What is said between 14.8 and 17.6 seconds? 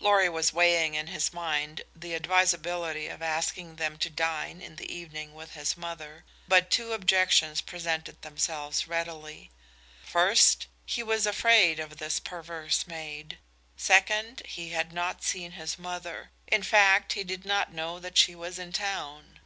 not seen his mother. In fact, he did